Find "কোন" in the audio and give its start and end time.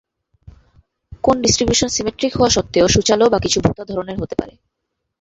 1.23-1.35